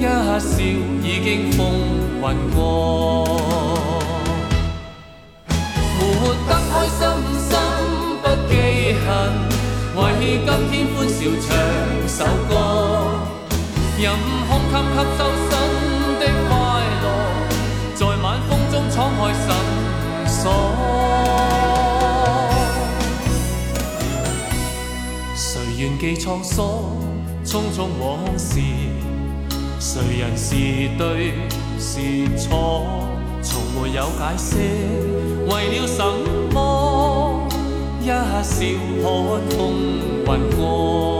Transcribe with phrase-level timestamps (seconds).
[0.00, 0.08] 一笑
[1.02, 1.58] 已经风
[2.22, 2.24] 云
[2.56, 3.26] 过，
[5.98, 6.00] 活
[6.48, 6.98] 得开心
[7.36, 7.52] 心
[8.22, 8.50] 不记
[9.04, 9.06] 恨，
[9.96, 10.00] 为
[10.46, 11.48] 今天欢笑唱
[12.08, 12.50] 首歌，
[13.98, 14.02] 任
[14.48, 15.52] 空襟吸收新
[16.18, 16.50] 的快
[17.02, 17.04] 乐，
[17.94, 19.44] 在晚风中敞开心
[20.26, 20.40] 锁。
[25.36, 26.56] 谁愿记沧桑，
[27.44, 28.60] 匆匆往事。
[29.82, 30.54] 谁人是
[30.98, 31.32] 对
[31.78, 33.08] 是错，
[33.40, 34.56] 从没有解释，
[35.48, 36.04] 为了什
[36.52, 37.48] 么？
[38.02, 39.58] 一笑看风
[40.26, 41.19] 云过。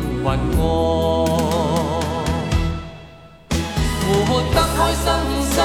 [0.23, 1.25] 云过，
[4.05, 5.03] 活得开心
[5.49, 5.55] 心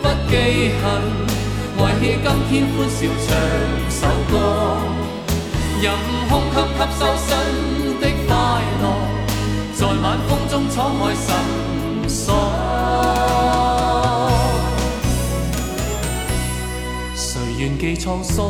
[0.00, 0.32] 不记
[0.80, 0.84] 恨，
[1.78, 2.14] 为今
[2.48, 3.28] 天欢笑唱
[3.90, 4.00] 首
[4.30, 4.32] 歌，
[5.82, 5.84] 任
[6.28, 7.28] 胸襟吸收新
[8.00, 8.30] 的快
[8.80, 8.84] 乐，
[9.74, 11.26] 在晚风中敞开心
[12.08, 12.22] 锁。
[17.16, 18.46] 谁愿记沧桑，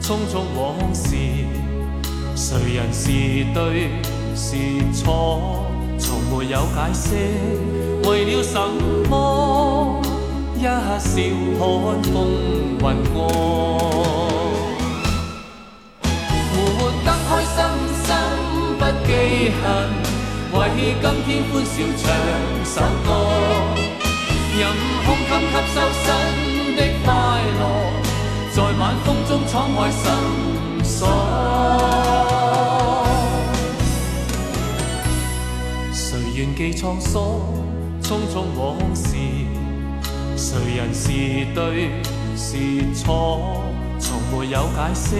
[0.00, 1.14] 匆匆往事。
[2.34, 3.02] 谁人是
[3.54, 3.88] 对
[4.36, 4.56] 是
[4.92, 5.64] 错，
[5.96, 7.14] 从没有解释，
[8.08, 8.58] 为了什
[9.08, 10.02] 么？
[10.56, 10.68] 一笑
[11.58, 12.14] 看风
[12.80, 13.16] 云过，
[16.50, 16.54] 活
[17.04, 17.56] 得开心
[18.02, 18.06] 心
[18.78, 19.08] 不记
[19.60, 19.64] 恨，
[20.52, 20.56] 为
[21.00, 22.02] 今天欢笑唱
[22.64, 23.08] 首歌，
[24.56, 24.60] 任
[25.04, 26.04] 空襟吸收新
[26.74, 27.06] 的快
[27.60, 27.62] 乐，
[28.50, 30.02] 在晚风中敞开心
[30.82, 32.33] 锁。
[36.34, 37.22] 记沧桑，
[38.02, 39.14] 匆匆往事，
[40.36, 41.12] 谁人是
[41.54, 41.90] 对
[42.36, 43.62] 是错，
[44.00, 45.14] 从没有解释，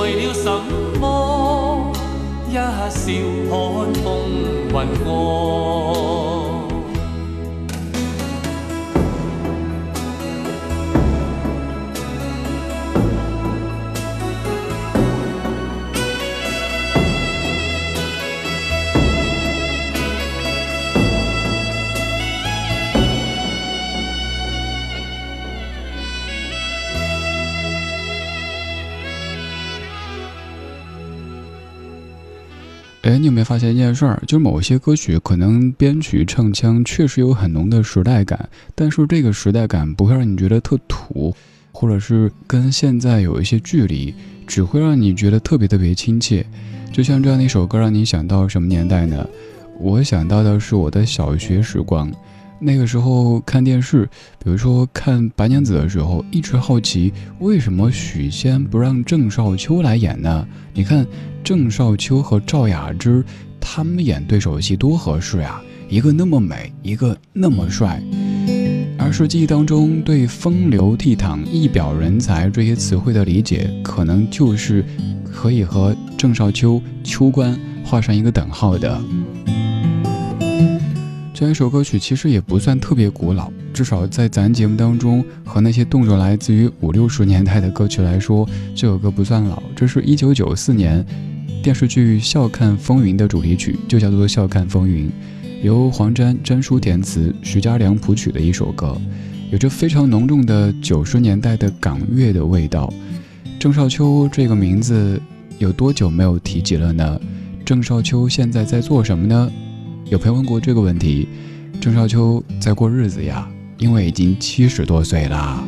[0.00, 0.50] 为了什
[0.98, 1.92] 么？
[2.48, 2.62] 一笑
[3.50, 4.30] 看风
[4.70, 6.43] 云过。
[33.04, 34.22] 哎，你有没有发现一件事儿？
[34.26, 41.34] 就是某些歌曲可能编曲唱腔确实有很浓的时代感，但是这个时代感不会让你觉得特土，
[41.70, 44.14] 或者是跟现在有一些距离，
[44.46, 46.46] 只会让你觉得特别特别亲切。
[46.90, 49.28] 就像这样的一首歌，让你想到什么年代呢？
[49.78, 52.10] 我想到的是我的小学时光。
[52.60, 54.08] 那个时候看电视，
[54.42, 60.46] 比如说看《白娘子》的时候，一直好奇为什么许仙不让郑少秋来演呢？
[60.72, 61.06] 你看
[61.42, 63.24] 郑少秋和赵雅芝
[63.60, 68.02] 他们演对手戏多合适呀，一个那么美，一个那么帅。
[68.96, 74.84] 而是记忆当中对“风流倜傥、一表人才”这些词汇的理解，可能就是
[75.24, 78.98] 可以和郑少秋、秋官画上一个等号的。
[81.34, 89.60] 这一首歌曲其实也不算特别古老，至少在咱节目当中，和那些动作来自于五六十年代的歌曲来说，这首歌不算老。
[89.74, 91.04] 这是一九九四年
[91.60, 95.08] 电视剧《笑看风云》的主题曲，就叫做《笑看风云》，
[95.60, 98.96] 由黄沾、詹书填词，徐佳良谱曲的一首歌，
[99.50, 102.88] 有着非常浓重的九十年代的港乐的味道。
[103.58, 105.20] 郑少秋这个名字
[105.58, 107.20] 有多久没有提及了呢？
[107.64, 109.50] 郑少秋现在在做什么呢？
[110.14, 111.28] 有朋友问过这个问题，
[111.80, 115.60] 郑少秋在过日子呀，因为已经七十多岁啦。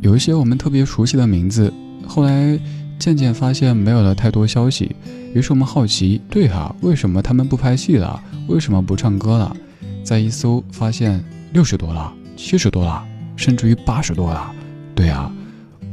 [0.00, 1.74] 有一些我们特别熟悉的名字，
[2.06, 2.56] 后来
[2.96, 4.94] 渐渐发现没有了太多消息，
[5.34, 8.22] 于是我们好奇，对哈，为什么他们不拍戏了？
[8.46, 9.56] 为什么不唱歌了？
[10.04, 13.04] 再一搜，发现六十多了，七十多了，
[13.34, 14.54] 甚至于八十多了。
[14.94, 15.28] 对啊。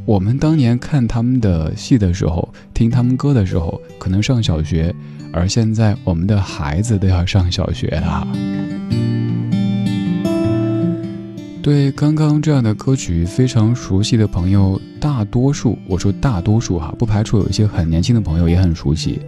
[0.09, 4.91] 我们当年看他们的戏的时候，听他们歌的时候，可能上小学，
[5.31, 8.27] 而现在我们的孩子都要上小学了。
[11.61, 19.21] 对刚刚这样的歌曲非常熟悉的朋友，大多数我说大多数哈，不排除有一些很年轻的朋友也很熟悉。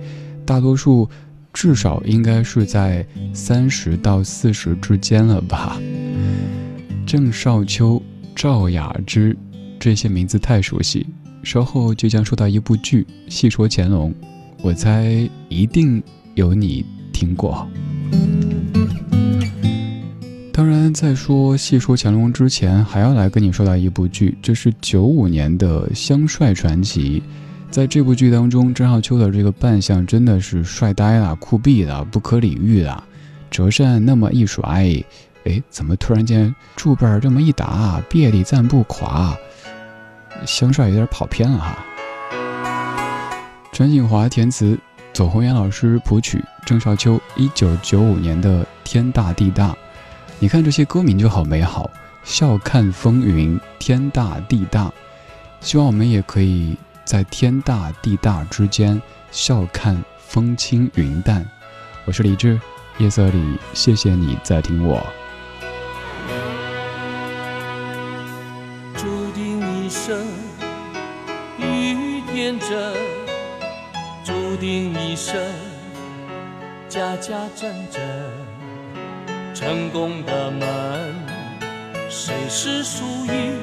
[0.47, 1.07] 大多数
[1.53, 3.05] 至少应该是在
[3.35, 5.79] 三十到四十之间了吧？
[7.05, 8.01] 郑少秋、
[8.33, 9.37] 赵雅芝。
[9.81, 11.07] 这些名字太熟悉，
[11.41, 13.01] 稍后就将说到一部剧
[13.33, 14.11] 《戏说乾隆》，
[14.61, 16.03] 我猜一定
[16.35, 17.67] 有你听过。
[20.53, 27.19] 当然，在说《戏说乾隆》之前，还要来跟你说到一部剧，这是九五年的《香帅传奇》。
[27.71, 33.03] 在这部剧当中，郑少秋的这个扮相真的是帅呆了、酷毙了、不可理喻了，
[33.49, 35.03] 折扇那么一甩，
[35.45, 39.35] 哎，怎么突然间柱辈儿这么一打，别里暂不垮？
[40.45, 41.77] 香帅有点跑偏了哈。
[43.71, 44.77] 陈景华填词，
[45.13, 49.69] 左宏元老师谱曲，郑少秋一九九五年的《天大地大》。
[50.39, 51.89] 你看这些歌名就好美好，
[52.23, 54.91] 笑看风云，天大地大。
[55.59, 59.01] 希望我们也可以在天大地大之间
[59.31, 61.47] 笑看风轻云淡。
[62.05, 62.59] 我是李志，
[62.97, 65.05] 夜色里，谢谢你在听我。
[76.91, 78.01] 家家阵阵，
[79.55, 81.15] 成功的门，
[82.09, 83.55] 谁是输赢？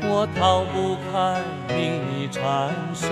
[0.00, 3.10] 我逃不开命里缠身。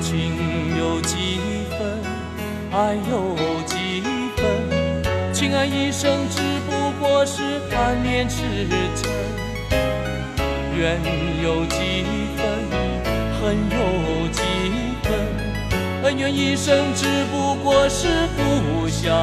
[0.00, 0.32] 情
[0.78, 1.38] 有几
[1.68, 1.78] 分，
[2.72, 3.36] 爱有
[3.66, 4.02] 几
[4.34, 4.48] 分？
[5.34, 8.42] 情爱一生只不过是贪恋痴
[8.96, 9.06] 嗔。
[10.74, 10.98] 怨
[11.42, 11.76] 有几
[12.34, 12.57] 分，
[13.56, 14.42] 有几
[15.02, 15.12] 分，
[16.04, 19.14] 恩怨一生只不过是互相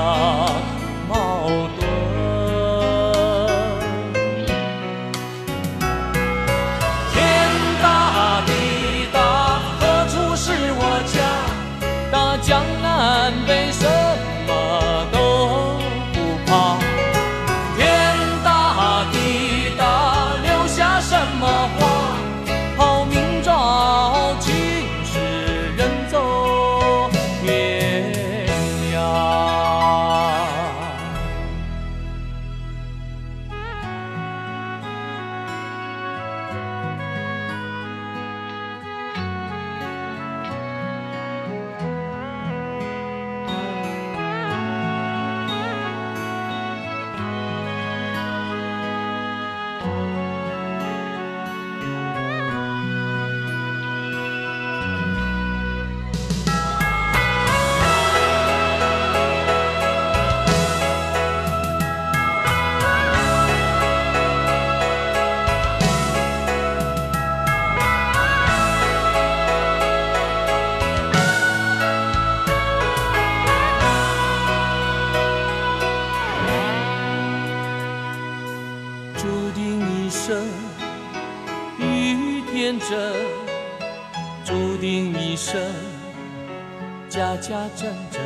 [87.75, 88.21] 真正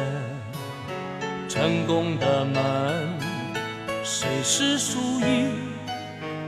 [1.48, 3.17] 成功的门，
[4.03, 5.51] 谁是输赢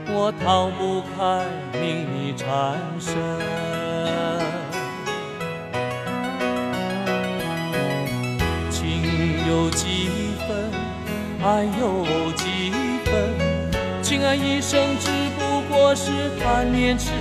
[0.08, 1.46] 我逃不开
[1.80, 3.14] 命里缠身。
[8.70, 8.80] 情
[9.48, 10.10] 有几
[10.48, 10.50] 分，
[11.44, 12.06] 爱有
[12.36, 12.72] 几
[13.06, 13.12] 分，
[14.02, 17.12] 情爱一生只不过是贪恋痴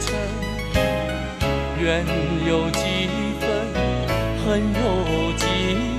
[0.00, 0.12] 嗔。
[1.78, 2.04] 缘
[2.46, 2.80] 有几，
[4.58, 5.46] 有几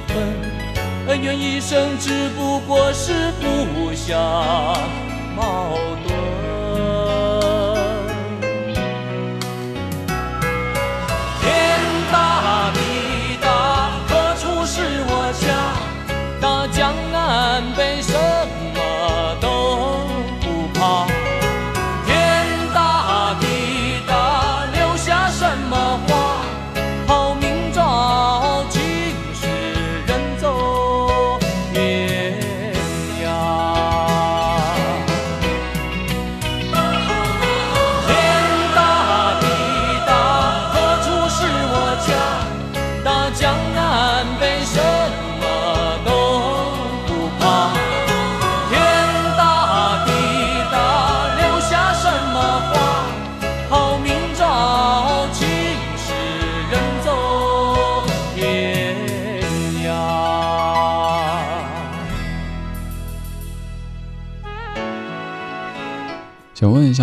[0.08, 0.16] 分，
[1.08, 3.32] 恩怨一生只不过是
[3.74, 4.18] 互相
[5.36, 5.78] 矛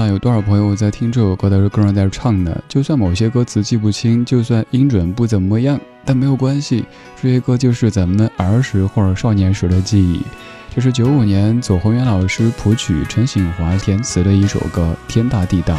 [0.08, 2.56] 有多少朋友在听这首歌的时候跟着在唱呢？
[2.68, 6.84] 就算某些歌词记不清，就算音准不怎么样，但没有关系，
[7.20, 10.23] 这些歌就是咱们儿时或者少年时的记忆。
[10.75, 15.75] 这是九五年左宏元老师谱曲，陈醒华填词的一首歌《天大地大》。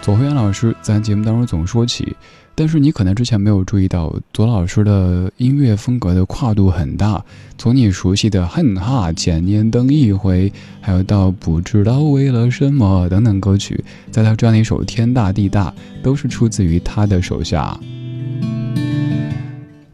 [0.00, 2.16] 左宏元老师在节目当中总说起。
[2.54, 7.24] 但是你可能之前没有注意到，左老师的音乐风格的跨度很大，
[7.56, 15.70] 从你熟悉的“哼哈千年等一回”，还有到不知道为了什么等等歌曲，再到这样的一首《天大地大》，
[16.02, 17.76] 都是出自于他的手下。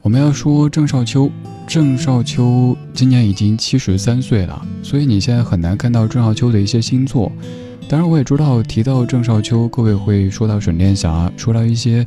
[0.02, 1.30] 我们要说郑少秋，
[1.66, 7.30] 郑少秋今年已经七十三岁了，所以你现在很难看到郑少秋的一些新作。
[7.88, 12.04] 当然，我也知道提到郑少秋，各位会说到沈殿霞，说到一些。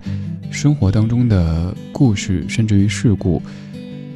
[0.52, 3.42] 生活当中的故事，甚至于事故，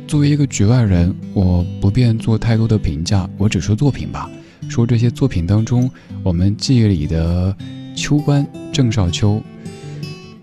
[0.05, 4.29] 作为一个局外人，我不便做太多的评价，我只说作品吧。
[4.67, 5.89] 说这些作品当中，
[6.21, 7.55] 我们记忆里的
[7.95, 9.41] 秋官郑少秋。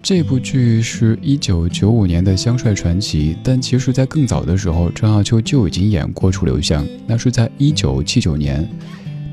[0.03, 8.69] 这部剧是一九九五年的《香帅传奇》，但其实在更早的时候，郑少秋就已经演过楚留香，那是在一九七九年，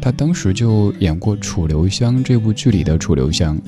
[0.01, 3.59] 他当时就演过《楚留香》这部剧里的楚留香。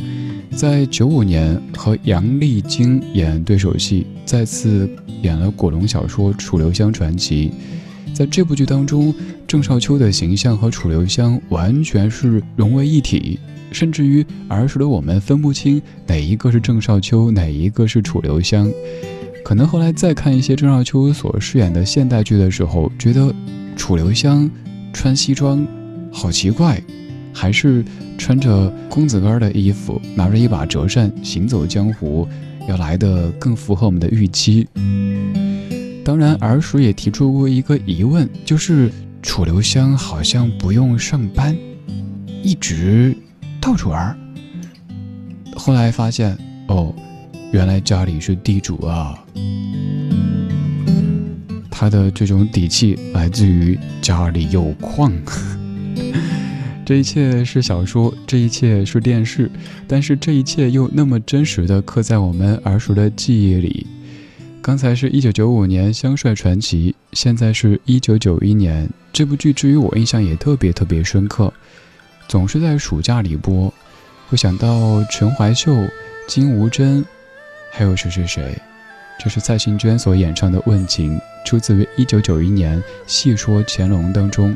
[0.56, 4.90] 在九五年和杨丽菁演对手戏，再次
[5.22, 7.52] 演了古龙小说《楚留香传奇》。
[8.14, 9.14] 在这部剧当中，
[9.48, 13.40] 郑少秋的形象和楚留香完全是融为一体，
[13.72, 18.70] 甚至于儿时的我们分不清哪一个是郑少秋，哪一个是楚留香。
[19.44, 23.34] 可能后来再看一些郑少秋所饰演的现代剧的时候，觉得
[23.76, 24.50] 楚留香
[24.92, 25.66] 穿西装
[26.12, 26.82] 好奇怪。
[27.34, 27.84] 还是
[28.18, 32.27] 穿着公子哥的衣服，拿着一把折扇行走江湖，
[32.68, 34.68] 要来的更符合我们的预期。
[36.03, 38.91] 当然，儿时也提出过一个疑问，就是
[39.22, 41.56] 楚留香好像不用上班，
[42.44, 43.15] 一直
[43.62, 44.20] 到处玩。
[45.56, 46.38] 后来发现，
[46.68, 46.94] 哦，
[47.53, 49.18] 原来家里是地主啊。
[51.70, 55.10] 他的这种底气来自于家里有矿。
[56.86, 59.50] 这一切是小说，这一切是电视，
[59.88, 63.88] 但是这一切又那么真实的刻在我们儿时的记忆里。
[64.62, 68.90] 刚才是一九九五年《香帅传奇》，现在是一九九一年。
[69.14, 71.52] 这部剧至于我印象也特别特别深刻，
[72.28, 73.74] 总是在暑假里播。
[74.28, 75.76] 会想到陈怀秀、
[76.28, 77.04] 金无珍，
[77.72, 78.56] 还有谁谁谁？
[79.20, 84.56] 这是蔡幸娟所演唱的《问情》，出自于一九九一年《戏说乾隆》当中，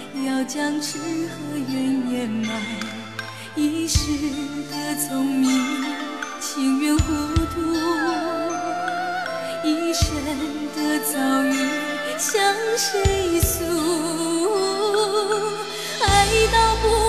[0.25, 2.61] 要将痴和怨掩埋，
[3.55, 3.97] 一世
[4.69, 5.49] 的聪明
[6.39, 7.03] 情愿糊
[7.53, 7.59] 涂，
[9.63, 10.13] 一生
[10.75, 11.55] 的遭遇
[12.19, 13.63] 向谁诉？
[16.03, 17.00] 爱到不。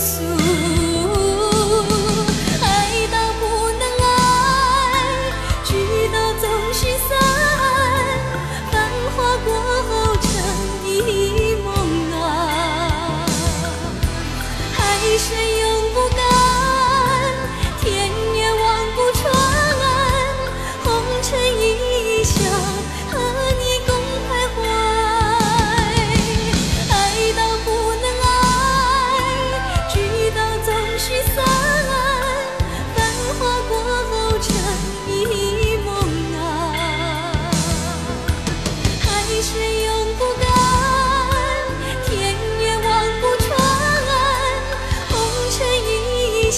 [0.00, 0.39] Jesus.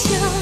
[0.09, 0.32] your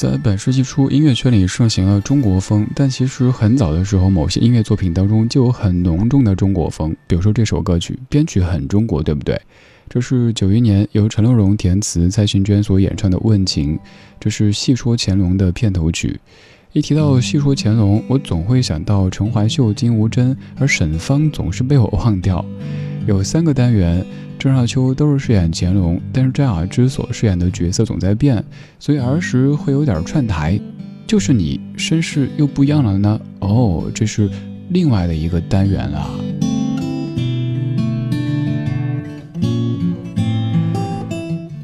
[0.00, 6.96] 在本世纪初，音乐圈里盛行了中国风，但其实很早的时候，某些音乐作品当中就有很浓重的中国风。
[7.06, 9.38] 比如说这首歌曲，编曲很中国，对不对？
[9.90, 13.76] 这是九一年由陈乐融填词、蔡幸娟所演唱的《问情》，
[14.18, 16.18] 这是《戏说乾隆》的片头曲。
[16.72, 22.42] 一提到《戏说乾隆》，我总会想到陈怀秀、金无珍，而沈芳总是被我忘掉。
[23.06, 24.04] 有三个单元。
[24.38, 28.42] 郑少秋都是饰演乾隆，但是张雅芝所饰演的角色总在变，
[28.78, 30.58] 所以儿时会有点串台。
[31.06, 33.20] 就是你身世又不一样了呢？
[33.40, 34.30] 哦，这是
[34.70, 36.10] 另外的一个单元了。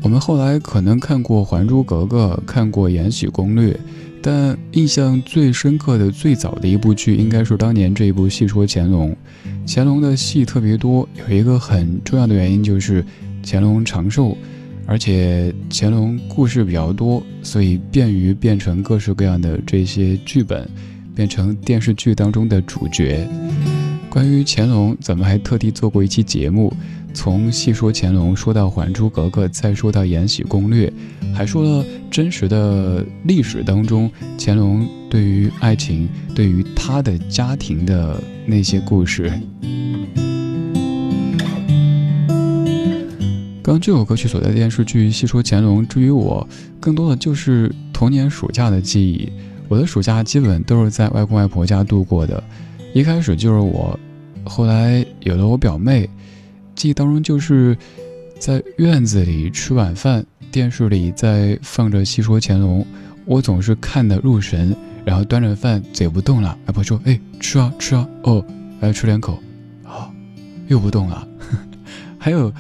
[0.02, 3.72] 我们后来可能看过《还珠格格》，看过《延禧攻略》。
[4.20, 9.10] 但印象最深刻的、最早的一部剧，应该是当年这一部《戏说乾隆》。
[9.66, 13.04] 乾隆的戏特别多，有一个很重要的原因就是
[13.44, 14.36] 乾隆长寿，
[14.86, 20.68] 而且乾隆故事比较多，所以便于变成各式各样的这些剧本，
[21.14, 23.28] 变成电视剧当中的主角。
[24.10, 26.72] 关于乾隆，咱们还特地做过一期节目。
[27.12, 30.92] 从细说乾隆说到《还珠格格》，再说到《延禧攻略》，
[31.34, 39.32] 还说了真实的历史当中乾隆对于爱情、对于他的家庭的那些故事。
[43.62, 46.46] 刚这首歌曲所在的电视剧《细说乾隆》，至于我，
[46.78, 49.28] 更多的就是童年暑假的记忆。
[49.68, 52.44] 我的暑假基本都是在外公外婆家度过的，
[52.96, 54.00] 一开始就是我，
[54.42, 56.08] 后来有了我表妹。
[56.74, 57.76] 记忆当中就是
[58.38, 62.80] 在院子里吃晚饭，电视里在放着《戏说乾隆》，
[63.26, 68.42] 我总是看得入神，然后端着饭嘴不动了，外婆说：“哎，吃啊吃啊，哦，
[68.80, 69.38] 来吃两口，
[69.84, 70.10] 好，
[70.66, 71.28] 又不动了。
[72.16, 72.50] ”还有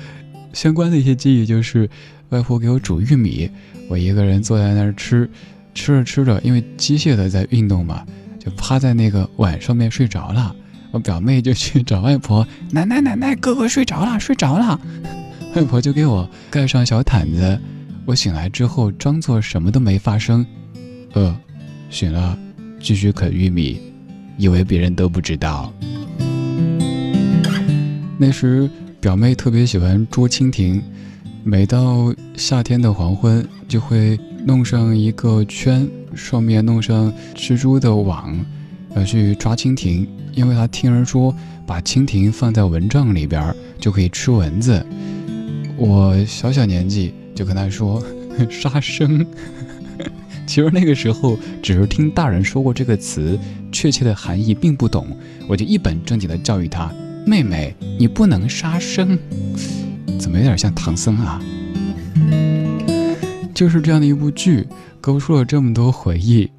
[0.52, 1.88] 相关的一些记忆，就是
[2.28, 3.50] 外婆给我煮玉米，
[3.88, 5.30] 我一个人坐在那儿吃，
[5.72, 8.04] 吃着吃着，因为机械的在运动嘛，
[8.46, 10.54] 就趴在那个碗上面睡着了。
[10.92, 14.80] 我表妹就去找外婆， 奶奶奶奶，哥哥睡着了，睡着了。
[15.56, 17.58] 外婆就给我盖上小毯子。
[18.04, 20.46] 我醒来之后，装作什么都没发生。
[21.14, 21.36] 呃，
[21.90, 22.38] 醒了，
[22.78, 23.80] 继续啃玉米，
[24.38, 25.72] 以为别人都不知道。
[28.16, 30.80] 那时表妹特别喜欢捉蜻蜓，
[31.42, 38.36] 每到夏天的黄昏，就会弄上一个圈，上面弄上蜘蛛的网，
[38.96, 40.06] 要去抓蜻蜓。
[40.32, 41.34] 因为他听人说，
[41.66, 44.84] 把蜻蜓放在蚊帐里边就可以吃蚊子。
[45.76, 47.12] 我小小年纪。
[47.36, 48.02] 就跟他说
[48.48, 49.22] 杀生，
[50.46, 53.38] 其实那个时候只是听大人说过这个词，
[53.70, 55.06] 确切的含义并不懂。
[55.46, 56.90] 我就一本正经的教育他
[57.28, 59.18] ：“妹妹，你不能杀生。”
[60.18, 61.38] 怎么有点像唐僧啊？
[63.56, 64.68] 就是这样的一部剧，
[65.00, 66.50] 勾出了这么多回忆。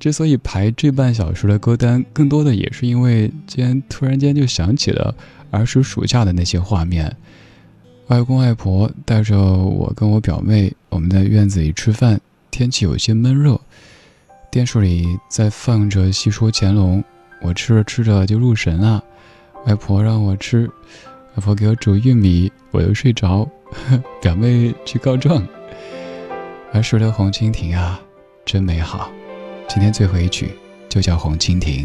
[0.00, 5.14] 之所以排这半小时的歌单，更多的也是因为今天突然间就想起了
[5.52, 7.14] 儿时暑假的那些画面。
[8.08, 12.20] 外公外婆带着我跟我表妹，我们在院子里吃饭。
[12.50, 13.60] 天气有些闷热，
[14.50, 17.00] 电视里在放着《戏说乾隆》，
[17.40, 19.04] 我吃着吃着就入神了。
[19.66, 20.66] 外婆让我吃，
[21.36, 23.48] 外婆给我煮玉米，我又睡着。
[24.20, 25.46] 表妹去告状。
[26.78, 28.00] 儿时的红蜻蜓啊，
[28.44, 29.10] 真美好。
[29.68, 30.56] 今天最后一曲
[30.88, 31.84] 就叫《红蜻蜓》。